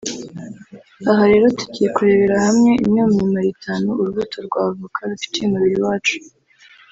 Aha 1.11 1.23
rero 1.31 1.45
tugiye 1.57 1.87
kurebera 1.95 2.35
hamwe 2.47 2.71
imwe 2.85 3.01
mu 3.09 3.15
mimaro 3.21 3.47
itanu 3.55 3.87
urubuto 3.99 4.37
rwa 4.47 4.61
avoka 4.69 4.99
rufitiye 5.09 5.45
umubiri 5.47 5.77
wacu 5.87 6.15